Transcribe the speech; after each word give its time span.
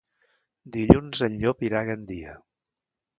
Dilluns 0.75 1.21
en 1.27 1.37
Llop 1.43 1.61
irà 1.69 1.83
a 1.85 1.87
Gandia. 1.91 2.33